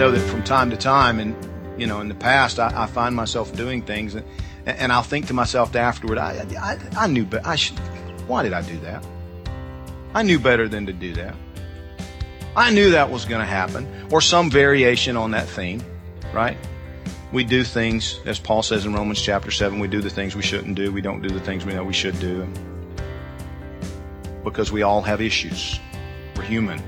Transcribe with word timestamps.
Know 0.00 0.10
that 0.10 0.30
from 0.30 0.42
time 0.42 0.70
to 0.70 0.78
time, 0.78 1.20
and 1.20 1.36
you 1.78 1.86
know, 1.86 2.00
in 2.00 2.08
the 2.08 2.14
past, 2.14 2.58
I, 2.58 2.84
I 2.84 2.86
find 2.86 3.14
myself 3.14 3.54
doing 3.54 3.82
things, 3.82 4.14
and, 4.14 4.24
and 4.64 4.90
I'll 4.90 5.02
think 5.02 5.26
to 5.26 5.34
myself 5.34 5.76
afterward, 5.76 6.16
I, 6.16 6.42
I, 6.58 6.78
I 6.96 7.06
knew, 7.06 7.26
but 7.26 7.46
I 7.46 7.54
should. 7.56 7.78
Why 8.26 8.42
did 8.42 8.54
I 8.54 8.62
do 8.62 8.78
that? 8.78 9.06
I 10.14 10.22
knew 10.22 10.38
better 10.38 10.68
than 10.68 10.86
to 10.86 10.94
do 10.94 11.12
that. 11.16 11.34
I 12.56 12.70
knew 12.70 12.92
that 12.92 13.10
was 13.10 13.26
going 13.26 13.42
to 13.42 13.46
happen, 13.46 13.86
or 14.10 14.22
some 14.22 14.50
variation 14.50 15.18
on 15.18 15.32
that 15.32 15.46
theme, 15.46 15.82
right? 16.32 16.56
We 17.30 17.44
do 17.44 17.62
things, 17.62 18.20
as 18.24 18.38
Paul 18.38 18.62
says 18.62 18.86
in 18.86 18.94
Romans 18.94 19.20
chapter 19.20 19.50
7, 19.50 19.78
we 19.78 19.86
do 19.86 20.00
the 20.00 20.08
things 20.08 20.34
we 20.34 20.42
shouldn't 20.42 20.76
do. 20.76 20.90
We 20.90 21.02
don't 21.02 21.20
do 21.20 21.28
the 21.28 21.40
things 21.40 21.66
we 21.66 21.74
know 21.74 21.84
we 21.84 21.92
should 21.92 22.18
do. 22.20 22.48
Because 24.44 24.72
we 24.72 24.80
all 24.80 25.02
have 25.02 25.20
issues. 25.20 25.78
We're 26.36 26.44
human. 26.44 26.82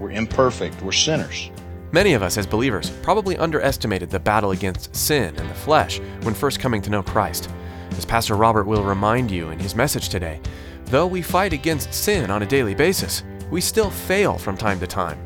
We're 0.00 0.10
imperfect. 0.10 0.82
We're 0.82 0.90
sinners. 0.90 1.50
Many 1.92 2.14
of 2.14 2.22
us 2.22 2.36
as 2.36 2.46
believers 2.46 2.90
probably 3.02 3.36
underestimated 3.36 4.10
the 4.10 4.18
battle 4.18 4.50
against 4.50 4.94
sin 4.94 5.34
and 5.36 5.48
the 5.48 5.54
flesh 5.54 6.00
when 6.22 6.34
first 6.34 6.58
coming 6.58 6.82
to 6.82 6.90
know 6.90 7.02
Christ. 7.02 7.48
As 7.92 8.04
Pastor 8.04 8.34
Robert 8.34 8.66
will 8.66 8.82
remind 8.82 9.30
you 9.30 9.50
in 9.50 9.58
his 9.58 9.76
message 9.76 10.08
today, 10.08 10.40
though 10.86 11.06
we 11.06 11.22
fight 11.22 11.52
against 11.52 11.94
sin 11.94 12.30
on 12.30 12.42
a 12.42 12.46
daily 12.46 12.74
basis, 12.74 13.22
we 13.50 13.60
still 13.60 13.90
fail 13.90 14.36
from 14.36 14.56
time 14.56 14.80
to 14.80 14.86
time. 14.86 15.18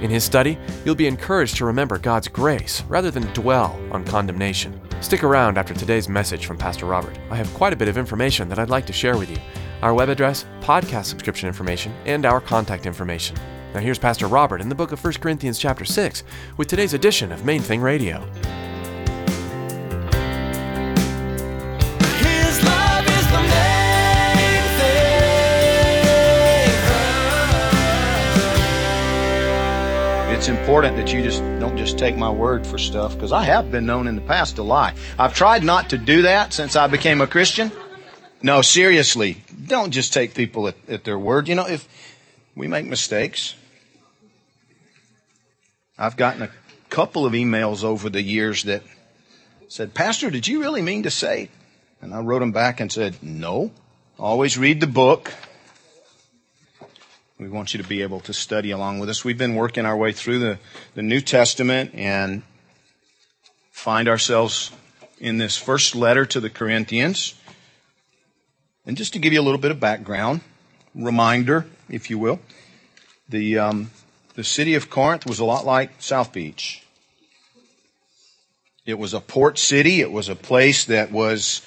In 0.00 0.10
his 0.10 0.24
study, 0.24 0.58
you'll 0.84 0.94
be 0.94 1.06
encouraged 1.06 1.56
to 1.56 1.64
remember 1.64 1.98
God's 1.98 2.28
grace 2.28 2.82
rather 2.88 3.10
than 3.10 3.32
dwell 3.32 3.78
on 3.92 4.04
condemnation. 4.04 4.80
Stick 5.00 5.22
around 5.22 5.56
after 5.56 5.74
today's 5.74 6.08
message 6.08 6.46
from 6.46 6.58
Pastor 6.58 6.86
Robert. 6.86 7.16
I 7.30 7.36
have 7.36 7.52
quite 7.54 7.72
a 7.72 7.76
bit 7.76 7.88
of 7.88 7.96
information 7.96 8.48
that 8.48 8.58
I'd 8.58 8.70
like 8.70 8.86
to 8.86 8.92
share 8.92 9.16
with 9.16 9.30
you 9.30 9.38
our 9.82 9.94
web 9.94 10.08
address, 10.08 10.44
podcast 10.60 11.04
subscription 11.04 11.46
information, 11.46 11.92
and 12.04 12.26
our 12.26 12.40
contact 12.40 12.84
information. 12.86 13.36
Now 13.74 13.80
here's 13.80 13.98
Pastor 13.98 14.26
Robert 14.26 14.62
in 14.62 14.70
the 14.70 14.74
book 14.74 14.92
of 14.92 15.04
1 15.04 15.12
Corinthians 15.14 15.58
chapter 15.58 15.84
6 15.84 16.24
with 16.56 16.68
today's 16.68 16.94
edition 16.94 17.30
of 17.30 17.44
Main 17.44 17.60
Thing 17.60 17.82
Radio. 17.82 18.20
His 22.00 22.64
love 22.64 23.06
is 23.06 23.26
the 23.30 23.42
main 23.42 24.62
thing. 30.28 30.34
It's 30.34 30.48
important 30.48 30.96
that 30.96 31.12
you 31.12 31.22
just 31.22 31.42
don't 31.60 31.76
just 31.76 31.98
take 31.98 32.16
my 32.16 32.30
word 32.30 32.66
for 32.66 32.78
stuff 32.78 33.12
because 33.14 33.32
I 33.32 33.42
have 33.42 33.70
been 33.70 33.84
known 33.84 34.06
in 34.06 34.14
the 34.14 34.22
past 34.22 34.56
to 34.56 34.62
lie. 34.62 34.94
I've 35.18 35.34
tried 35.34 35.62
not 35.62 35.90
to 35.90 35.98
do 35.98 36.22
that 36.22 36.54
since 36.54 36.74
I 36.74 36.86
became 36.86 37.20
a 37.20 37.26
Christian. 37.26 37.70
No, 38.42 38.62
seriously, 38.62 39.36
don't 39.66 39.90
just 39.90 40.14
take 40.14 40.34
people 40.34 40.68
at, 40.68 40.76
at 40.88 41.04
their 41.04 41.18
word. 41.18 41.48
You 41.48 41.54
know, 41.54 41.66
if 41.66 41.86
we 42.56 42.66
make 42.66 42.86
mistakes, 42.86 43.54
I've 45.98 46.16
gotten 46.16 46.42
a 46.42 46.50
couple 46.90 47.26
of 47.26 47.32
emails 47.32 47.82
over 47.82 48.08
the 48.08 48.22
years 48.22 48.62
that 48.64 48.84
said, 49.66 49.94
Pastor, 49.94 50.30
did 50.30 50.46
you 50.46 50.60
really 50.60 50.80
mean 50.80 51.02
to 51.02 51.10
say? 51.10 51.50
And 52.00 52.14
I 52.14 52.20
wrote 52.20 52.38
them 52.38 52.52
back 52.52 52.78
and 52.78 52.92
said, 52.92 53.16
No. 53.20 53.72
Always 54.16 54.56
read 54.56 54.80
the 54.80 54.86
book. 54.86 55.32
We 57.38 57.48
want 57.48 57.72
you 57.74 57.82
to 57.82 57.88
be 57.88 58.02
able 58.02 58.20
to 58.20 58.32
study 58.32 58.70
along 58.70 58.98
with 58.98 59.08
us. 59.08 59.24
We've 59.24 59.38
been 59.38 59.54
working 59.54 59.86
our 59.86 59.96
way 59.96 60.12
through 60.12 60.40
the, 60.40 60.58
the 60.94 61.02
New 61.02 61.20
Testament 61.20 61.92
and 61.94 62.42
find 63.70 64.08
ourselves 64.08 64.72
in 65.20 65.38
this 65.38 65.56
first 65.56 65.94
letter 65.94 66.26
to 66.26 66.40
the 66.40 66.50
Corinthians. 66.50 67.34
And 68.86 68.96
just 68.96 69.12
to 69.12 69.20
give 69.20 69.32
you 69.32 69.40
a 69.40 69.42
little 69.42 69.60
bit 69.60 69.70
of 69.70 69.78
background, 69.78 70.40
reminder, 70.94 71.66
if 71.88 72.10
you 72.10 72.18
will, 72.18 72.40
the, 73.28 73.58
um, 73.58 73.90
the 74.38 74.44
city 74.44 74.76
of 74.76 74.88
Corinth 74.88 75.26
was 75.26 75.40
a 75.40 75.44
lot 75.44 75.66
like 75.66 76.00
South 76.00 76.32
Beach. 76.32 76.80
It 78.86 78.96
was 78.96 79.12
a 79.12 79.18
port 79.18 79.58
city. 79.58 80.00
It 80.00 80.12
was 80.12 80.28
a 80.28 80.36
place 80.36 80.84
that 80.84 81.10
was 81.10 81.60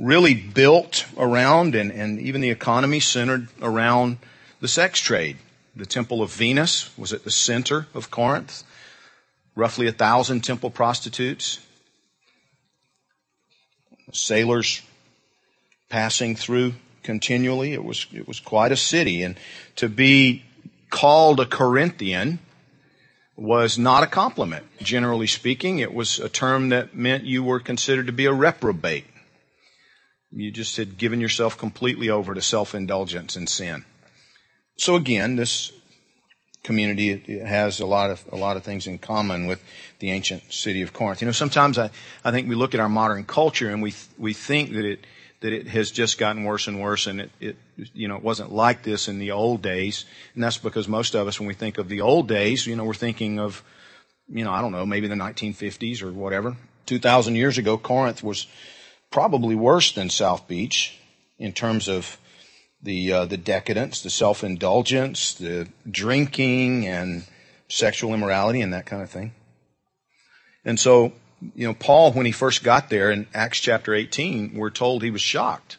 really 0.00 0.34
built 0.34 1.06
around 1.16 1.76
and, 1.76 1.92
and 1.92 2.18
even 2.18 2.40
the 2.40 2.50
economy 2.50 2.98
centered 2.98 3.46
around 3.62 4.18
the 4.60 4.66
sex 4.66 4.98
trade. 4.98 5.36
The 5.76 5.86
Temple 5.86 6.20
of 6.20 6.32
Venus 6.32 6.90
was 6.98 7.12
at 7.12 7.22
the 7.22 7.30
center 7.30 7.86
of 7.94 8.10
Corinth. 8.10 8.64
Roughly 9.54 9.86
a 9.86 9.92
thousand 9.92 10.40
temple 10.40 10.70
prostitutes. 10.70 11.64
Sailors 14.12 14.82
passing 15.88 16.34
through 16.34 16.74
continually. 17.04 17.74
It 17.74 17.84
was, 17.84 18.06
it 18.12 18.26
was 18.26 18.40
quite 18.40 18.72
a 18.72 18.76
city. 18.76 19.22
And 19.22 19.38
to 19.76 19.88
be 19.88 20.42
called 20.90 21.40
a 21.40 21.46
Corinthian 21.46 22.38
was 23.36 23.78
not 23.78 24.02
a 24.02 24.06
compliment. 24.06 24.66
Generally 24.82 25.28
speaking, 25.28 25.78
it 25.78 25.94
was 25.94 26.18
a 26.18 26.28
term 26.28 26.70
that 26.70 26.94
meant 26.94 27.24
you 27.24 27.42
were 27.42 27.60
considered 27.60 28.06
to 28.06 28.12
be 28.12 28.26
a 28.26 28.32
reprobate. 28.32 29.06
You 30.30 30.50
just 30.50 30.76
had 30.76 30.98
given 30.98 31.20
yourself 31.20 31.56
completely 31.56 32.10
over 32.10 32.34
to 32.34 32.42
self-indulgence 32.42 33.36
and 33.36 33.48
sin. 33.48 33.84
So 34.76 34.96
again, 34.96 35.36
this 35.36 35.72
community 36.68 37.38
has 37.38 37.80
a 37.80 37.86
lot 37.86 38.10
of 38.10 38.22
a 38.30 38.36
lot 38.36 38.58
of 38.58 38.62
things 38.62 38.86
in 38.86 38.98
common 38.98 39.46
with 39.46 39.58
the 40.00 40.10
ancient 40.10 40.52
city 40.52 40.82
of 40.82 40.92
Corinth. 40.92 41.22
You 41.22 41.26
know, 41.26 41.32
sometimes 41.32 41.78
I, 41.78 41.88
I 42.22 42.30
think 42.30 42.46
we 42.46 42.54
look 42.54 42.74
at 42.74 42.80
our 42.80 42.90
modern 42.90 43.24
culture 43.24 43.70
and 43.70 43.80
we 43.82 43.94
we 44.18 44.34
think 44.34 44.72
that 44.74 44.84
it 44.84 45.00
that 45.40 45.54
it 45.54 45.66
has 45.68 45.90
just 45.90 46.18
gotten 46.18 46.44
worse 46.44 46.68
and 46.68 46.78
worse 46.78 47.06
and 47.06 47.22
it, 47.22 47.30
it 47.40 47.56
you 47.94 48.06
know 48.06 48.16
it 48.16 48.22
wasn't 48.22 48.52
like 48.52 48.82
this 48.82 49.08
in 49.08 49.18
the 49.18 49.30
old 49.30 49.62
days 49.62 50.04
and 50.34 50.44
that's 50.44 50.58
because 50.58 50.86
most 50.88 51.14
of 51.14 51.26
us 51.26 51.40
when 51.40 51.48
we 51.48 51.54
think 51.54 51.78
of 51.78 51.88
the 51.88 52.02
old 52.02 52.28
days 52.28 52.66
you 52.66 52.76
know 52.76 52.84
we're 52.84 52.92
thinking 52.92 53.40
of 53.40 53.64
you 54.28 54.44
know 54.44 54.52
I 54.52 54.60
don't 54.60 54.72
know 54.72 54.84
maybe 54.84 55.08
the 55.08 55.14
1950s 55.14 56.02
or 56.02 56.12
whatever 56.12 56.54
2000 56.84 57.34
years 57.34 57.56
ago 57.56 57.78
Corinth 57.78 58.22
was 58.22 58.46
probably 59.10 59.54
worse 59.54 59.92
than 59.92 60.10
South 60.10 60.46
Beach 60.46 61.00
in 61.38 61.52
terms 61.54 61.88
of 61.88 62.18
the 62.82 63.12
uh, 63.12 63.24
the 63.24 63.36
decadence, 63.36 64.02
the 64.02 64.10
self 64.10 64.44
indulgence, 64.44 65.34
the 65.34 65.68
drinking 65.90 66.86
and 66.86 67.24
sexual 67.68 68.14
immorality 68.14 68.60
and 68.60 68.72
that 68.72 68.86
kind 68.86 69.02
of 69.02 69.10
thing. 69.10 69.32
And 70.64 70.78
so, 70.78 71.12
you 71.54 71.66
know, 71.66 71.74
Paul, 71.74 72.12
when 72.12 72.26
he 72.26 72.32
first 72.32 72.62
got 72.62 72.90
there 72.90 73.10
in 73.10 73.26
Acts 73.34 73.60
chapter 73.60 73.94
18, 73.94 74.54
we're 74.54 74.70
told 74.70 75.02
he 75.02 75.10
was 75.10 75.22
shocked. 75.22 75.78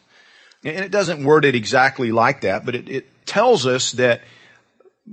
And 0.64 0.84
it 0.84 0.90
doesn't 0.90 1.24
word 1.24 1.44
it 1.44 1.54
exactly 1.54 2.12
like 2.12 2.42
that, 2.42 2.64
but 2.64 2.74
it, 2.74 2.88
it 2.88 3.26
tells 3.26 3.66
us 3.66 3.92
that 3.92 4.20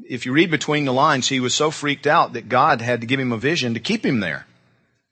if 0.08 0.26
you 0.26 0.34
read 0.34 0.52
between 0.52 0.86
the 0.86 0.94
lines, 0.94 1.28
he 1.28 1.40
was 1.40 1.56
so 1.56 1.72
freaked 1.72 2.08
out 2.08 2.34
that 2.34 2.50
God 2.50 2.82
had 2.82 3.02
to 3.02 3.08
give 3.08 3.20
him 3.20 3.32
a 3.32 3.38
vision 3.38 3.74
to 3.74 3.80
keep 3.80 4.06
him 4.06 4.20
there. 4.20 4.46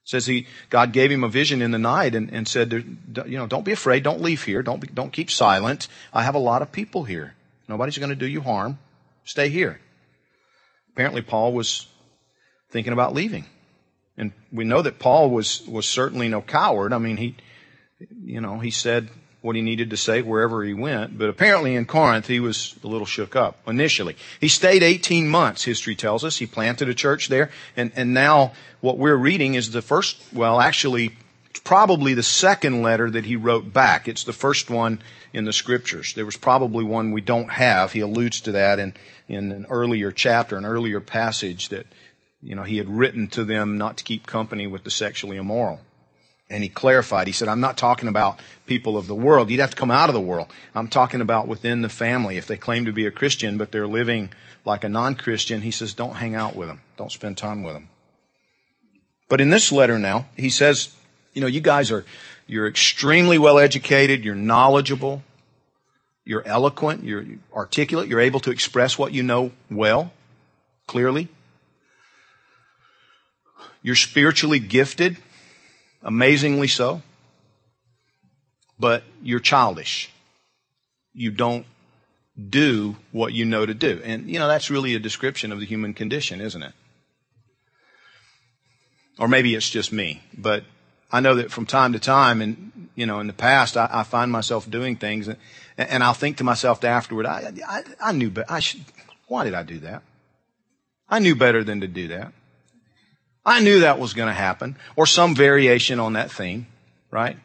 Says 0.06 0.28
he, 0.28 0.46
God 0.70 0.94
gave 0.94 1.12
him 1.12 1.24
a 1.24 1.28
vision 1.28 1.64
in 1.64 1.72
the 1.72 1.80
night 1.80 2.14
and, 2.14 2.32
and 2.32 2.48
said, 2.48 2.72
you 2.72 3.38
know, 3.38 3.48
don't 3.48 3.66
be 3.66 3.72
afraid. 3.72 4.04
Don't 4.04 4.22
leave 4.22 4.44
here. 4.44 4.62
Don't 4.62 4.80
be, 4.80 4.88
don't 4.88 5.12
keep 5.12 5.32
silent. 5.32 5.88
I 6.14 6.22
have 6.22 6.36
a 6.36 6.40
lot 6.40 6.62
of 6.62 6.72
people 6.72 7.04
here. 7.04 7.34
Nobody's 7.68 7.98
going 7.98 8.12
to 8.12 8.16
do 8.16 8.28
you 8.28 8.42
harm. 8.42 8.78
Stay 9.24 9.50
here. 9.50 9.80
Apparently 10.94 11.24
Paul 11.24 11.54
was 11.54 11.88
thinking 12.70 12.94
about 12.94 13.16
leaving. 13.16 13.46
And 14.16 14.32
we 14.52 14.64
know 14.64 14.84
that 14.84 15.00
Paul 15.00 15.32
was, 15.32 15.66
was 15.68 15.88
certainly 15.88 16.30
no 16.30 16.42
coward. 16.42 16.94
I 16.94 17.00
mean, 17.00 17.18
he, 17.18 17.36
you 18.24 18.42
know, 18.42 18.60
he 18.60 18.70
said 18.70 19.10
what 19.46 19.56
he 19.56 19.62
needed 19.62 19.92
to 19.92 19.98
say 19.98 20.24
wherever 20.24 20.64
he 20.64 20.74
went. 20.74 21.18
But 21.18 21.30
apparently 21.30 21.76
in 21.76 21.86
Corinth, 21.86 22.26
he 22.26 22.40
was 22.40 22.76
a 22.84 22.88
little 22.88 23.06
shook 23.06 23.36
up 23.36 23.60
initially. 23.68 24.18
He 24.42 24.48
stayed 24.48 24.82
18 24.82 25.28
months, 25.28 25.64
history 25.64 25.96
tells 25.96 26.24
us. 26.24 26.38
He 26.38 26.48
planted 26.48 26.90
a 26.90 26.96
church 26.96 27.28
there. 27.28 27.52
And, 27.78 27.92
and 27.96 28.14
now 28.14 28.54
what 28.82 28.98
we're 28.98 29.16
reading 29.16 29.54
is 29.54 29.70
the 29.70 29.84
first, 29.84 30.18
well, 30.34 30.60
actually 30.60 31.16
probably 31.64 32.14
the 32.14 32.24
second 32.24 32.82
letter 32.82 33.10
that 33.10 33.26
he 33.26 33.36
wrote 33.36 33.72
back. 33.72 34.08
It's 34.08 34.24
the 34.24 34.34
first 34.34 34.70
one 34.70 35.00
in 35.32 35.46
the 35.46 35.54
scriptures. 35.54 36.14
There 36.14 36.26
was 36.26 36.38
probably 36.38 36.84
one 36.84 37.12
we 37.12 37.22
don't 37.22 37.52
have. 37.52 37.92
He 37.92 38.00
alludes 38.00 38.42
to 38.42 38.54
that 38.54 38.80
in, 38.80 38.94
in 39.28 39.52
an 39.52 39.66
earlier 39.70 40.12
chapter, 40.12 40.58
an 40.58 40.66
earlier 40.66 41.00
passage 41.00 41.70
that, 41.70 41.86
you 42.42 42.56
know, 42.56 42.64
he 42.64 42.78
had 42.78 42.90
written 42.90 43.28
to 43.30 43.44
them 43.44 43.78
not 43.78 43.98
to 43.98 44.04
keep 44.04 44.26
company 44.26 44.66
with 44.66 44.84
the 44.84 44.92
sexually 44.92 45.38
immoral. 45.38 45.80
And 46.48 46.62
he 46.62 46.70
clarified, 46.70 47.26
he 47.26 47.34
said, 47.34 47.48
I'm 47.48 47.60
not 47.60 47.76
talking 47.76 48.08
about 48.08 48.40
people 48.68 48.98
of 48.98 49.08
the 49.08 49.16
world. 49.16 49.50
You'd 49.50 49.62
have 49.62 49.72
to 49.72 49.76
come 49.76 49.90
out 49.90 50.10
of 50.10 50.14
the 50.14 50.22
world. 50.22 50.48
I'm 50.76 50.88
talking 50.88 51.22
about 51.22 51.48
within 51.48 51.82
the 51.82 51.90
family. 51.90 52.38
If 52.38 52.46
they 52.46 52.56
claim 52.56 52.86
to 52.86 52.94
be 52.94 53.08
a 53.08 53.12
Christian, 53.12 53.58
but 53.58 53.72
they're 53.72 53.88
living 53.88 54.30
like 54.64 54.84
a 54.84 54.90
non-Christian, 54.90 55.62
he 55.62 55.72
says, 55.72 55.96
don't 55.96 56.16
hang 56.16 56.36
out 56.36 56.56
with 56.56 56.68
them. 56.68 56.82
Don't 56.98 57.12
spend 57.12 57.38
time 57.38 57.64
with 57.64 57.74
them. 57.74 57.90
But 59.28 59.42
in 59.42 59.50
this 59.50 59.72
letter 59.72 59.98
now, 59.98 60.28
he 60.38 60.52
says, 60.52 60.94
you 61.34 61.42
know, 61.42 61.48
you 61.48 61.62
guys 61.62 61.92
are, 61.92 62.06
you're 62.46 62.68
extremely 62.68 63.40
well 63.40 63.58
educated, 63.58 64.24
you're 64.24 64.36
knowledgeable, 64.36 65.24
you're 66.26 66.46
eloquent, 66.46 67.04
you're 67.04 67.26
articulate, 67.54 68.08
you're 68.08 68.22
able 68.22 68.40
to 68.42 68.52
express 68.52 69.00
what 69.00 69.14
you 69.14 69.24
know 69.24 69.52
well, 69.72 70.12
clearly. 70.86 71.28
You're 73.82 73.96
spiritually 73.96 74.60
gifted, 74.60 75.18
amazingly 76.06 76.68
so, 76.68 77.02
but 78.80 79.04
you're 79.22 79.40
childish. 79.42 80.10
You 81.14 81.32
don't 81.32 81.66
do 82.50 82.96
what 83.12 83.34
you 83.34 83.44
know 83.44 83.66
to 83.66 83.74
do. 83.74 84.02
And, 84.04 84.30
you 84.30 84.40
know, 84.40 84.48
that's 84.48 84.70
really 84.70 84.96
a 84.96 85.00
description 85.00 85.52
of 85.52 85.60
the 85.60 85.66
human 85.66 85.94
condition, 85.94 86.40
isn't 86.40 86.64
it? 86.64 86.74
Or 89.18 89.28
maybe 89.28 89.56
it's 89.56 89.70
just 89.70 89.92
me, 89.92 90.22
but 90.38 90.64
I 91.12 91.22
know 91.22 91.36
that 91.36 91.52
from 91.52 91.66
time 91.66 91.94
to 91.94 92.00
time, 92.00 92.42
and 92.42 92.90
you 92.96 93.06
know, 93.06 93.22
in 93.22 93.28
the 93.28 93.34
past, 93.34 93.78
I, 93.78 93.88
I 93.90 94.04
find 94.04 94.30
myself 94.30 94.70
doing 94.70 94.98
things, 94.98 95.30
and, 95.30 95.38
and, 95.78 96.04
I'll 96.04 96.14
think 96.14 96.38
to 96.38 96.44
myself 96.44 96.84
afterward, 96.84 97.26
I, 97.26 97.54
I, 97.66 97.84
I 98.02 98.12
knew, 98.12 98.30
but 98.30 98.52
I 98.52 98.60
should. 98.60 98.82
Why 99.28 99.46
did 99.46 99.54
I 99.54 99.64
do 99.64 99.80
that? 99.80 100.04
I 101.08 101.20
knew 101.20 101.34
better 101.34 101.64
than 101.64 101.80
to 101.80 101.88
do 101.88 102.10
that. 102.10 102.34
I 103.46 103.62
knew 103.62 103.82
that 103.82 104.00
was 104.00 104.14
going 104.14 104.28
to 104.28 104.34
happen, 104.34 104.78
or 104.96 105.06
some 105.06 105.36
variation 105.36 106.00
on 106.00 106.14
that 106.14 106.32
theme, 106.32 106.68
right? 107.12 107.38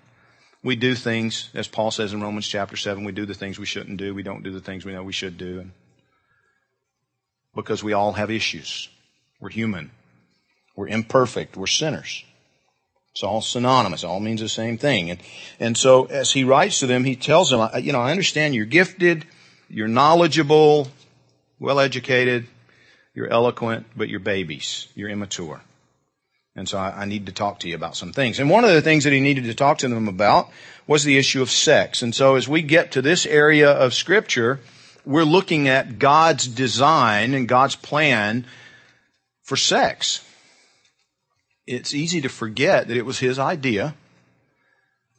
We 0.62 0.76
do 0.76 0.94
things, 0.94 1.50
as 1.54 1.68
Paul 1.68 1.90
says 1.90 2.12
in 2.12 2.22
Romans 2.22 2.46
chapter 2.46 2.76
seven, 2.76 3.04
we 3.04 3.12
do 3.12 3.26
the 3.26 3.34
things 3.34 3.58
we 3.58 3.66
shouldn't 3.66 3.98
do. 3.98 4.14
We 4.14 4.22
don't 4.22 4.42
do 4.42 4.50
the 4.50 4.60
things 4.60 4.84
we 4.84 4.92
know 4.92 5.02
we 5.02 5.12
should 5.12 5.36
do, 5.36 5.60
and 5.60 5.72
because 7.54 7.82
we 7.82 7.92
all 7.92 8.12
have 8.12 8.30
issues. 8.30 8.88
We're 9.40 9.50
human. 9.50 9.90
We're 10.76 10.88
imperfect. 10.88 11.56
We're 11.56 11.66
sinners. 11.66 12.24
It's 13.12 13.24
all 13.24 13.40
synonymous. 13.40 14.04
It 14.04 14.06
all 14.06 14.20
means 14.20 14.40
the 14.40 14.48
same 14.48 14.78
thing. 14.78 15.10
And, 15.10 15.20
and 15.58 15.76
so 15.76 16.04
as 16.04 16.30
he 16.30 16.44
writes 16.44 16.78
to 16.80 16.86
them, 16.86 17.04
he 17.04 17.16
tells 17.16 17.50
them, 17.50 17.68
you 17.82 17.92
know, 17.92 18.00
I 18.00 18.12
understand 18.12 18.54
you're 18.54 18.66
gifted, 18.66 19.26
you're 19.68 19.88
knowledgeable, 19.88 20.88
well 21.58 21.80
educated, 21.80 22.46
you're 23.14 23.28
eloquent, 23.28 23.86
but 23.96 24.08
you're 24.08 24.20
babies. 24.20 24.86
You're 24.94 25.10
immature. 25.10 25.60
And 26.56 26.68
so 26.68 26.78
I, 26.78 27.02
I, 27.02 27.04
need 27.04 27.26
to 27.26 27.32
talk 27.32 27.60
to 27.60 27.68
you 27.68 27.74
about 27.76 27.96
some 27.96 28.12
things. 28.12 28.40
And 28.40 28.50
one 28.50 28.64
of 28.64 28.72
the 28.72 28.82
things 28.82 29.04
that 29.04 29.12
he 29.12 29.20
needed 29.20 29.44
to 29.44 29.54
talk 29.54 29.78
to 29.78 29.88
them 29.88 30.08
about 30.08 30.50
was 30.86 31.04
the 31.04 31.16
issue 31.16 31.42
of 31.42 31.50
sex. 31.50 32.02
And 32.02 32.14
so 32.14 32.34
as 32.34 32.48
we 32.48 32.62
get 32.62 32.92
to 32.92 33.02
this 33.02 33.24
area 33.24 33.70
of 33.70 33.94
scripture, 33.94 34.58
we're 35.04 35.24
looking 35.24 35.68
at 35.68 35.98
God's 35.98 36.46
design 36.46 37.34
and 37.34 37.46
God's 37.46 37.76
plan 37.76 38.44
for 39.42 39.56
sex 39.56 40.24
it's 41.70 41.94
easy 41.94 42.20
to 42.20 42.28
forget 42.28 42.88
that 42.88 42.96
it 42.96 43.06
was 43.06 43.20
his 43.20 43.38
idea, 43.38 43.94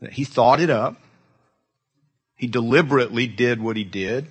that 0.01 0.13
he 0.13 0.25
thought 0.25 0.59
it 0.59 0.69
up. 0.69 0.97
He 2.35 2.47
deliberately 2.47 3.25
did 3.25 3.61
what 3.61 3.77
he 3.77 3.85
did 3.85 4.27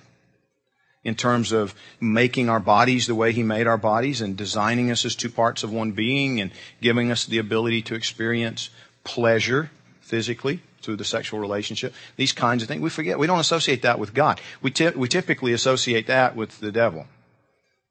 in 1.03 1.15
terms 1.15 1.51
of 1.51 1.73
making 1.99 2.49
our 2.49 2.59
bodies 2.59 3.07
the 3.07 3.15
way 3.15 3.31
he 3.31 3.43
made 3.43 3.67
our 3.67 3.77
bodies 3.77 4.21
and 4.21 4.37
designing 4.37 4.91
us 4.91 5.03
as 5.05 5.15
two 5.15 5.29
parts 5.29 5.63
of 5.63 5.71
one 5.71 5.91
being 5.91 6.39
and 6.39 6.51
giving 6.81 7.11
us 7.11 7.25
the 7.25 7.39
ability 7.39 7.81
to 7.81 7.95
experience 7.95 8.69
pleasure 9.03 9.71
physically 10.01 10.61
through 10.81 10.95
the 10.95 11.05
sexual 11.05 11.39
relationship. 11.39 11.93
These 12.17 12.33
kinds 12.33 12.61
of 12.61 12.67
things. 12.67 12.81
We 12.81 12.89
forget. 12.89 13.17
We 13.17 13.27
don't 13.27 13.39
associate 13.39 13.83
that 13.83 13.99
with 13.99 14.13
God. 14.13 14.39
We, 14.61 14.71
t- 14.71 14.89
we 14.89 15.07
typically 15.07 15.53
associate 15.53 16.07
that 16.07 16.35
with 16.35 16.59
the 16.59 16.71
devil. 16.71 17.07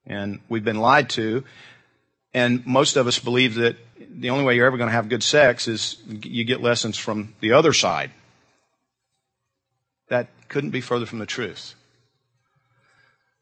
And 0.07 0.41
we've 0.49 0.65
been 0.65 0.81
lied 0.81 1.11
to. 1.11 1.45
And 2.33 2.65
most 2.65 2.97
of 2.97 3.07
us 3.07 3.19
believe 3.19 3.57
that 3.57 3.77
the 3.99 4.31
only 4.31 4.45
way 4.45 4.55
you're 4.55 4.67
ever 4.67 4.77
going 4.77 4.89
to 4.89 4.95
have 4.95 5.09
good 5.09 5.23
sex 5.23 5.67
is 5.67 5.97
you 6.09 6.45
get 6.45 6.61
lessons 6.61 6.97
from 6.97 7.35
the 7.41 7.53
other 7.53 7.73
side. 7.73 8.13
That 10.09 10.29
couldn't 10.49 10.71
be 10.71 10.81
further 10.81 11.07
from 11.07 11.19
the 11.19 11.27
truth. 11.27 11.75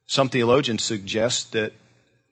Some 0.09 0.31
theologians 0.31 0.83
suggest 0.83 1.53
that 1.53 1.75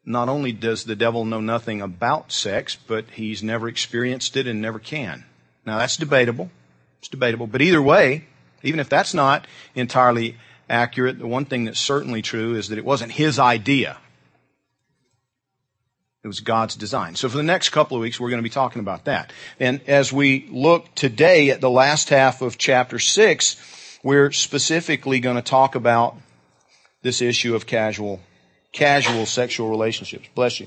not 0.02 0.30
only 0.30 0.50
does 0.50 0.84
the 0.84 0.96
devil 0.96 1.26
know 1.26 1.40
nothing 1.40 1.82
about 1.82 2.32
sex, 2.32 2.74
but 2.74 3.04
he's 3.12 3.42
never 3.42 3.68
experienced 3.68 4.34
it 4.38 4.46
and 4.46 4.62
never 4.62 4.78
can. 4.78 5.24
Now 5.66 5.76
that's 5.76 5.98
debatable. 5.98 6.50
It's 7.00 7.08
debatable. 7.08 7.46
But 7.46 7.60
either 7.60 7.82
way, 7.82 8.24
even 8.62 8.80
if 8.80 8.88
that's 8.88 9.12
not 9.12 9.46
entirely 9.74 10.38
accurate, 10.70 11.18
the 11.18 11.26
one 11.26 11.44
thing 11.44 11.64
that's 11.64 11.78
certainly 11.78 12.22
true 12.22 12.54
is 12.54 12.68
that 12.68 12.78
it 12.78 12.84
wasn't 12.84 13.12
his 13.12 13.38
idea. 13.38 13.98
It 16.24 16.28
was 16.28 16.40
God's 16.40 16.76
design. 16.76 17.14
So 17.14 17.28
for 17.28 17.36
the 17.36 17.42
next 17.42 17.68
couple 17.68 17.98
of 17.98 18.00
weeks, 18.00 18.18
we're 18.18 18.30
going 18.30 18.42
to 18.42 18.42
be 18.42 18.48
talking 18.48 18.80
about 18.80 19.04
that. 19.04 19.34
And 19.60 19.82
as 19.86 20.10
we 20.14 20.48
look 20.50 20.94
today 20.94 21.50
at 21.50 21.60
the 21.60 21.70
last 21.70 22.08
half 22.08 22.40
of 22.40 22.56
chapter 22.56 22.98
six, 22.98 23.56
we're 24.02 24.32
specifically 24.32 25.20
going 25.20 25.36
to 25.36 25.42
talk 25.42 25.74
about 25.74 26.16
this 27.06 27.22
issue 27.22 27.54
of 27.54 27.66
casual, 27.66 28.20
casual 28.72 29.24
sexual 29.24 29.70
relationships. 29.70 30.28
Bless 30.34 30.60
you. 30.60 30.66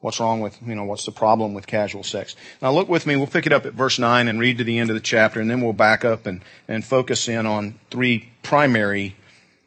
What's 0.00 0.20
wrong 0.20 0.40
with, 0.40 0.56
you 0.64 0.74
know, 0.74 0.84
what's 0.84 1.04
the 1.04 1.12
problem 1.12 1.52
with 1.52 1.66
casual 1.66 2.04
sex? 2.04 2.36
Now 2.62 2.70
look 2.70 2.88
with 2.88 3.06
me, 3.06 3.16
we'll 3.16 3.26
pick 3.26 3.46
it 3.46 3.52
up 3.52 3.66
at 3.66 3.74
verse 3.74 3.98
9 3.98 4.28
and 4.28 4.38
read 4.38 4.58
to 4.58 4.64
the 4.64 4.78
end 4.78 4.90
of 4.90 4.94
the 4.94 5.00
chapter, 5.00 5.40
and 5.40 5.50
then 5.50 5.60
we'll 5.60 5.72
back 5.72 6.04
up 6.04 6.26
and, 6.26 6.42
and 6.68 6.84
focus 6.84 7.28
in 7.28 7.44
on 7.44 7.78
three 7.90 8.30
primary 8.42 9.16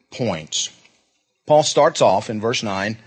points. 0.09 0.71
Paul 1.45 1.63
starts 1.63 2.01
off 2.01 2.29
in 2.29 2.39
verse 2.39 2.63
9 2.63 2.97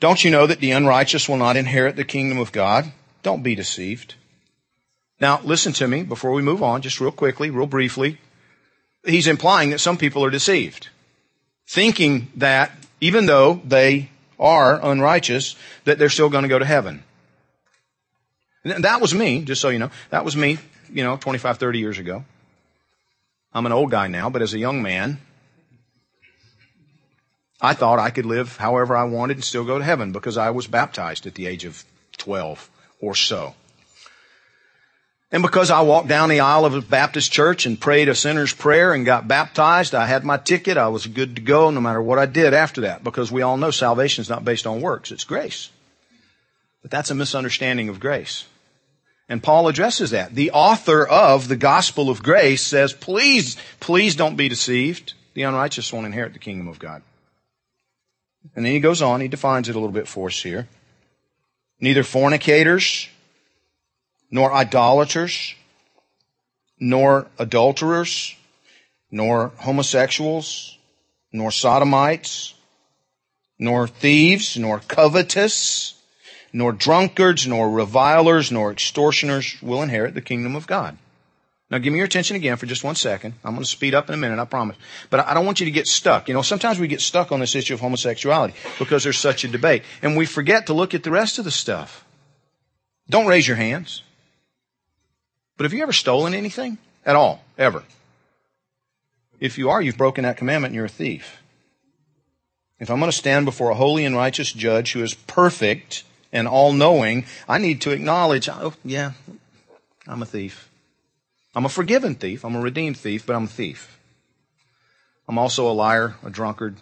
don't 0.00 0.24
you 0.24 0.30
know 0.30 0.46
that 0.46 0.60
the 0.60 0.70
unrighteous 0.70 1.28
will 1.28 1.36
not 1.36 1.58
inherit 1.58 1.94
the 1.94 2.04
kingdom 2.04 2.38
of 2.38 2.52
God? 2.52 2.90
Don't 3.22 3.42
be 3.42 3.54
deceived. 3.54 4.14
Now, 5.20 5.40
listen 5.44 5.74
to 5.74 5.86
me 5.86 6.02
before 6.02 6.32
we 6.32 6.40
move 6.40 6.62
on, 6.62 6.80
just 6.80 7.00
real 7.00 7.12
quickly, 7.12 7.50
real 7.50 7.66
briefly. 7.66 8.18
He's 9.04 9.28
implying 9.28 9.70
that 9.70 9.78
some 9.78 9.98
people 9.98 10.24
are 10.24 10.30
deceived, 10.30 10.88
thinking 11.70 12.26
that 12.34 12.72
even 13.00 13.26
though 13.26 13.60
they 13.64 14.10
are 14.40 14.80
unrighteous, 14.82 15.54
that 15.84 16.00
they're 16.00 16.08
still 16.08 16.28
going 16.28 16.42
to 16.42 16.48
go 16.48 16.58
to 16.58 16.64
heaven. 16.64 17.04
And 18.64 18.82
that 18.84 19.00
was 19.00 19.14
me, 19.14 19.44
just 19.44 19.60
so 19.60 19.68
you 19.68 19.78
know. 19.78 19.90
That 20.10 20.24
was 20.24 20.36
me, 20.36 20.58
you 20.92 21.04
know, 21.04 21.16
25, 21.16 21.58
30 21.58 21.78
years 21.78 21.98
ago. 21.98 22.24
I'm 23.54 23.66
an 23.66 23.72
old 23.72 23.92
guy 23.92 24.08
now, 24.08 24.28
but 24.30 24.42
as 24.42 24.52
a 24.52 24.58
young 24.58 24.82
man, 24.82 25.20
I 27.60 27.74
thought 27.74 28.00
I 28.00 28.10
could 28.10 28.26
live 28.26 28.56
however 28.56 28.96
I 28.96 29.04
wanted 29.04 29.36
and 29.36 29.44
still 29.44 29.64
go 29.64 29.78
to 29.78 29.84
heaven 29.84 30.10
because 30.10 30.36
I 30.36 30.50
was 30.50 30.66
baptized 30.66 31.24
at 31.24 31.36
the 31.36 31.46
age 31.46 31.64
of 31.64 31.84
12 32.18 32.68
or 33.00 33.14
so. 33.14 33.54
And 35.32 35.42
because 35.42 35.70
I 35.70 35.82
walked 35.82 36.08
down 36.08 36.28
the 36.28 36.40
aisle 36.40 36.64
of 36.64 36.74
a 36.74 36.80
Baptist 36.80 37.30
church 37.30 37.64
and 37.64 37.80
prayed 37.80 38.08
a 38.08 38.16
sinner's 38.16 38.52
prayer 38.52 38.92
and 38.92 39.06
got 39.06 39.28
baptized, 39.28 39.94
I 39.94 40.06
had 40.06 40.24
my 40.24 40.36
ticket. 40.36 40.76
I 40.76 40.88
was 40.88 41.06
good 41.06 41.36
to 41.36 41.42
go 41.42 41.70
no 41.70 41.80
matter 41.80 42.02
what 42.02 42.18
I 42.18 42.26
did 42.26 42.52
after 42.52 42.80
that 42.82 43.04
because 43.04 43.30
we 43.30 43.42
all 43.42 43.56
know 43.56 43.70
salvation 43.70 44.22
is 44.22 44.28
not 44.28 44.44
based 44.44 44.66
on 44.66 44.80
works. 44.80 45.12
It's 45.12 45.22
grace. 45.22 45.70
But 46.82 46.90
that's 46.90 47.12
a 47.12 47.14
misunderstanding 47.14 47.88
of 47.88 48.00
grace. 48.00 48.44
And 49.28 49.40
Paul 49.40 49.68
addresses 49.68 50.10
that. 50.10 50.34
The 50.34 50.50
author 50.50 51.06
of 51.06 51.46
the 51.46 51.54
gospel 51.54 52.10
of 52.10 52.24
grace 52.24 52.62
says, 52.62 52.92
please, 52.92 53.56
please 53.78 54.16
don't 54.16 54.34
be 54.34 54.48
deceived. 54.48 55.12
The 55.34 55.42
unrighteous 55.42 55.92
won't 55.92 56.06
inherit 56.06 56.32
the 56.32 56.40
kingdom 56.40 56.66
of 56.66 56.80
God. 56.80 57.02
And 58.56 58.64
then 58.64 58.72
he 58.72 58.80
goes 58.80 59.00
on, 59.00 59.20
he 59.20 59.28
defines 59.28 59.68
it 59.68 59.76
a 59.76 59.78
little 59.78 59.92
bit 59.92 60.08
for 60.08 60.26
us 60.26 60.42
here. 60.42 60.66
Neither 61.78 62.02
fornicators, 62.02 63.08
nor 64.30 64.52
idolaters, 64.52 65.54
nor 66.78 67.26
adulterers, 67.38 68.34
nor 69.10 69.52
homosexuals, 69.58 70.78
nor 71.32 71.50
sodomites, 71.50 72.54
nor 73.58 73.86
thieves, 73.86 74.56
nor 74.56 74.80
covetous, 74.80 75.94
nor 76.52 76.72
drunkards, 76.72 77.46
nor 77.46 77.70
revilers, 77.70 78.50
nor 78.50 78.72
extortioners 78.72 79.56
will 79.62 79.82
inherit 79.82 80.14
the 80.14 80.20
kingdom 80.20 80.56
of 80.56 80.66
God. 80.66 80.96
Now 81.70 81.78
give 81.78 81.92
me 81.92 81.98
your 81.98 82.06
attention 82.06 82.34
again 82.34 82.56
for 82.56 82.66
just 82.66 82.82
one 82.82 82.96
second. 82.96 83.34
I'm 83.44 83.52
going 83.52 83.62
to 83.62 83.70
speed 83.70 83.94
up 83.94 84.08
in 84.08 84.14
a 84.14 84.18
minute, 84.18 84.40
I 84.40 84.44
promise. 84.44 84.76
But 85.08 85.20
I 85.20 85.34
don't 85.34 85.46
want 85.46 85.60
you 85.60 85.66
to 85.66 85.70
get 85.70 85.86
stuck. 85.86 86.26
You 86.26 86.34
know, 86.34 86.42
sometimes 86.42 86.80
we 86.80 86.88
get 86.88 87.00
stuck 87.00 87.30
on 87.30 87.38
this 87.38 87.54
issue 87.54 87.74
of 87.74 87.80
homosexuality 87.80 88.54
because 88.80 89.04
there's 89.04 89.18
such 89.18 89.44
a 89.44 89.48
debate. 89.48 89.84
And 90.02 90.16
we 90.16 90.26
forget 90.26 90.66
to 90.66 90.74
look 90.74 90.94
at 90.94 91.04
the 91.04 91.12
rest 91.12 91.38
of 91.38 91.44
the 91.44 91.52
stuff. 91.52 92.04
Don't 93.08 93.26
raise 93.26 93.46
your 93.46 93.56
hands. 93.56 94.02
But 95.60 95.64
have 95.64 95.74
you 95.74 95.82
ever 95.82 95.92
stolen 95.92 96.32
anything? 96.32 96.78
At 97.04 97.16
all? 97.16 97.44
Ever? 97.58 97.84
If 99.40 99.58
you 99.58 99.68
are, 99.68 99.82
you've 99.82 99.98
broken 99.98 100.24
that 100.24 100.38
commandment 100.38 100.70
and 100.70 100.76
you're 100.76 100.86
a 100.86 100.88
thief. 100.88 101.36
If 102.78 102.90
I'm 102.90 102.98
going 102.98 103.10
to 103.10 103.14
stand 103.14 103.44
before 103.44 103.68
a 103.68 103.74
holy 103.74 104.06
and 104.06 104.16
righteous 104.16 104.54
judge 104.54 104.94
who 104.94 105.02
is 105.02 105.12
perfect 105.12 106.04
and 106.32 106.48
all 106.48 106.72
knowing, 106.72 107.26
I 107.46 107.58
need 107.58 107.82
to 107.82 107.90
acknowledge, 107.90 108.48
oh, 108.48 108.72
yeah, 108.86 109.12
I'm 110.06 110.22
a 110.22 110.24
thief. 110.24 110.70
I'm 111.54 111.66
a 111.66 111.68
forgiven 111.68 112.14
thief. 112.14 112.42
I'm 112.42 112.56
a 112.56 112.60
redeemed 112.62 112.96
thief, 112.96 113.26
but 113.26 113.36
I'm 113.36 113.44
a 113.44 113.48
thief. 113.48 114.00
I'm 115.28 115.36
also 115.36 115.70
a 115.70 115.76
liar, 115.76 116.14
a 116.24 116.30
drunkard. 116.30 116.76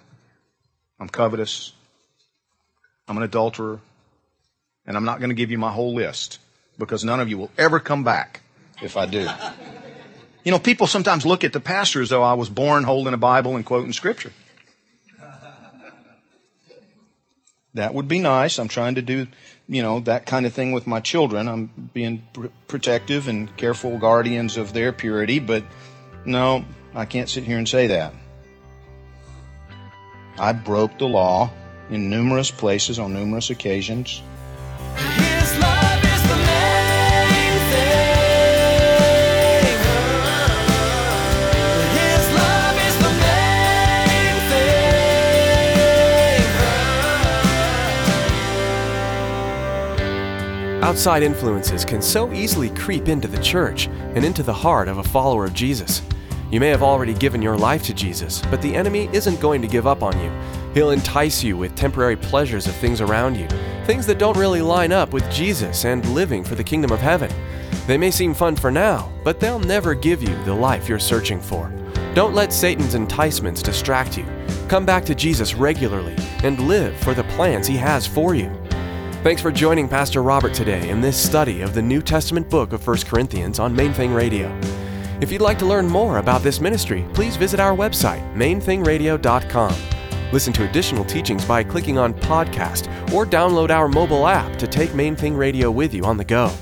I'm 1.01 1.09
covetous. 1.09 1.73
I'm 3.09 3.17
an 3.17 3.25
adulterer. 3.25 3.81
And 4.87 4.97
I'm 4.97 5.05
not 5.05 5.19
going 5.19 5.31
to 5.31 5.35
give 5.35 5.51
you 5.51 5.59
my 5.59 5.73
whole 5.73 5.95
list 5.95 6.39
because 6.79 7.03
none 7.03 7.19
of 7.19 7.29
you 7.29 7.39
will 7.39 7.51
ever 7.59 7.81
come 7.81 8.05
back 8.05 8.43
if 8.83 8.97
I 8.97 9.07
do. 9.07 9.29
You 10.45 10.53
know, 10.53 10.59
people 10.59 10.87
sometimes 10.87 11.27
look 11.27 11.45
at 11.45 11.53
the 11.53 11.61
pastor 11.61 12.01
as 12.01 12.09
though 12.09 12.23
I 12.23 12.35
was 12.35 12.49
born 12.49 12.85
holding 12.85 13.15
a 13.15 13.19
Bible 13.19 13.57
and 13.57 13.67
quoting 13.67 13.93
scripture. 13.93 14.33
That 17.75 17.95
would 17.95 18.09
be 18.09 18.19
nice. 18.19 18.59
I'm 18.59 18.69
trying 18.69 18.95
to 18.97 19.03
do, 19.03 19.27
you 19.69 19.83
know, 19.83 20.01
that 20.01 20.27
kind 20.27 20.47
of 20.47 20.53
thing 20.53 20.73
with 20.73 20.87
my 20.87 21.01
children. 21.01 21.49
I'm 21.49 21.91
being 21.93 22.27
pr- 22.33 22.47
protective 22.67 23.29
and 23.29 23.55
careful 23.57 23.99
guardians 23.99 24.57
of 24.57 24.73
their 24.73 24.93
purity, 24.93 25.39
but 25.39 25.65
no, 26.25 26.65
I 26.95 27.05
can't 27.05 27.29
sit 27.29 27.45
here 27.45 27.59
and 27.59 27.69
say 27.69 27.89
that. 27.89 28.15
I 30.39 30.53
broke 30.53 30.99
the 30.99 31.07
law 31.07 31.51
in 31.91 32.11
numerous 32.11 32.51
places 32.51 32.99
on 32.99 33.13
numerous 33.13 33.51
occasions. 33.51 34.23
Outside 50.89 51.23
influences 51.23 51.85
can 51.85 52.01
so 52.01 52.33
easily 52.33 52.71
creep 52.71 53.09
into 53.09 53.29
the 53.29 53.43
church 53.43 53.89
and 53.89 54.25
into 54.25 54.43
the 54.43 54.55
heart 54.55 54.89
of 54.89 54.97
a 54.97 55.03
follower 55.03 55.45
of 55.45 55.53
Jesus. 55.53 56.01
You 56.51 56.61
may 56.61 56.69
have 56.69 56.83
already 56.83 57.13
given 57.13 57.43
your 57.43 57.59
life 57.59 57.83
to 57.83 57.93
Jesus, 57.93 58.41
but 58.51 58.63
the 58.63 58.75
enemy 58.75 59.11
isn't 59.13 59.39
going 59.39 59.61
to 59.61 59.69
give 59.69 59.87
up 59.87 60.03
on 60.03 60.19
you. 60.19 60.33
He'll 60.73 60.93
entice 60.93 61.45
you 61.45 61.59
with 61.59 61.77
temporary 61.77 62.17
pleasures 62.17 62.67
of 62.67 62.75
things 62.77 63.03
around 63.03 63.35
you, 63.35 63.47
things 63.85 64.07
that 64.07 64.19
don't 64.19 64.39
really 64.39 64.63
line 64.63 64.91
up 64.91 65.13
with 65.13 65.31
Jesus 65.31 65.85
and 65.85 66.09
living 66.15 66.43
for 66.43 66.55
the 66.55 66.65
kingdom 66.65 66.91
of 66.91 67.01
heaven. 67.01 67.31
They 67.87 67.99
may 67.99 68.11
seem 68.11 68.33
fun 68.33 68.57
for 68.57 68.71
now, 68.71 69.13
but 69.25 69.41
they'll 69.41 69.61
never 69.61 69.93
give 69.93 70.23
you 70.23 70.43
the 70.45 70.55
life 70.55 70.89
you're 70.89 70.99
searching 70.99 71.39
for. 71.39 71.71
Don't 72.15 72.35
let 72.35 72.51
Satan's 72.51 72.95
enticements 72.95 73.61
distract 73.61 74.17
you. 74.17 74.25
Come 74.69 74.87
back 74.87 75.05
to 75.05 75.15
Jesus 75.15 75.53
regularly 75.53 76.17
and 76.45 76.67
live 76.67 76.97
for 77.01 77.13
the 77.13 77.25
plans 77.25 77.67
he 77.67 77.77
has 77.77 78.07
for 78.07 78.35
you. 78.35 78.51
Thanks 79.25 79.43
for 79.43 79.51
joining 79.51 79.89
Pastor 79.89 80.23
Robert 80.23 80.55
today 80.55 80.89
in 80.89 81.01
this 81.01 81.17
study 81.21 81.61
of 81.61 81.75
the 81.75 81.83
New 81.83 82.01
Testament 82.01 82.49
book 82.49 82.73
of 82.73 82.87
1 82.87 82.99
Corinthians 82.99 83.59
on 83.59 83.75
Main 83.75 83.93
Thing 83.93 84.15
Radio. 84.15 84.49
If 85.21 85.33
you'd 85.33 85.43
like 85.43 85.59
to 85.59 85.67
learn 85.67 85.89
more 85.89 86.19
about 86.19 86.43
this 86.43 86.61
ministry, 86.61 87.05
please 87.15 87.37
visit 87.37 87.59
our 87.59 87.77
website, 87.77 88.23
mainthingradio.com. 88.37 89.75
Listen 90.33 90.53
to 90.53 90.69
additional 90.69 91.05
teachings 91.05 91.45
by 91.45 91.65
clicking 91.65 91.99
on 91.99 92.15
podcast 92.15 92.87
or 93.13 93.27
download 93.27 93.71
our 93.71 93.89
mobile 93.89 94.29
app 94.29 94.57
to 94.57 94.69
take 94.69 94.95
Main 94.95 95.17
Thing 95.17 95.35
Radio 95.35 95.69
with 95.69 95.93
you 95.93 96.05
on 96.05 96.17
the 96.17 96.25
go. 96.25 96.53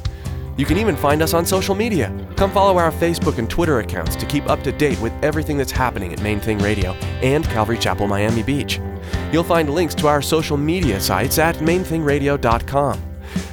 You 0.56 0.64
can 0.64 0.78
even 0.78 0.96
find 0.96 1.20
us 1.20 1.34
on 1.34 1.44
social 1.44 1.74
media. 1.74 2.10
Come 2.36 2.50
follow 2.50 2.78
our 2.78 2.90
Facebook 2.90 3.36
and 3.36 3.50
Twitter 3.50 3.80
accounts 3.80 4.16
to 4.16 4.24
keep 4.24 4.48
up 4.48 4.62
to 4.62 4.72
date 4.72 4.98
with 5.02 5.12
everything 5.22 5.58
that's 5.58 5.72
happening 5.72 6.10
at 6.14 6.22
Main 6.22 6.40
Thing 6.40 6.58
Radio 6.58 6.92
and 7.22 7.44
Calvary 7.44 7.76
Chapel 7.76 8.06
Miami 8.06 8.42
Beach. 8.42 8.80
You'll 9.32 9.44
find 9.44 9.70
links 9.70 9.94
to 9.96 10.08
our 10.08 10.22
social 10.22 10.56
media 10.56 11.00
sites 11.00 11.38
at 11.38 11.56
mainthingradio.com. 11.56 13.02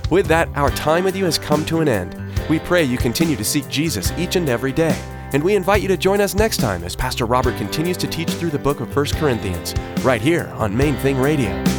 With 0.09 0.27
that, 0.27 0.49
our 0.55 0.69
time 0.71 1.03
with 1.03 1.15
you 1.15 1.25
has 1.25 1.37
come 1.37 1.65
to 1.65 1.81
an 1.81 1.87
end. 1.87 2.15
We 2.49 2.59
pray 2.59 2.83
you 2.83 2.97
continue 2.97 3.35
to 3.35 3.43
seek 3.43 3.67
Jesus 3.69 4.11
each 4.17 4.35
and 4.35 4.49
every 4.49 4.71
day. 4.71 4.97
And 5.33 5.43
we 5.43 5.55
invite 5.55 5.81
you 5.81 5.87
to 5.87 5.97
join 5.97 6.21
us 6.21 6.35
next 6.35 6.57
time 6.57 6.83
as 6.83 6.95
Pastor 6.95 7.25
Robert 7.25 7.57
continues 7.57 7.97
to 7.97 8.07
teach 8.07 8.29
through 8.29 8.51
the 8.51 8.59
book 8.59 8.79
of 8.79 8.95
1 8.95 9.05
Corinthians, 9.15 9.73
right 10.03 10.21
here 10.21 10.47
on 10.57 10.77
Main 10.77 10.95
Thing 10.97 11.17
Radio. 11.17 11.72